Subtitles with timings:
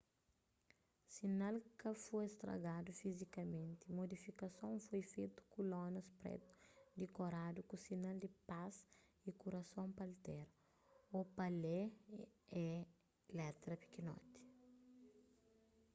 [1.15, 6.51] sinal ka foi stragadu fizikamenti modifikason foi fetu ku lonas pretu
[6.99, 8.73] dikoradu ku sinal di pas
[9.29, 10.47] y kurason pa altera
[11.17, 11.79] o pa lê
[12.65, 12.67] e
[13.37, 14.39] letra pikinoti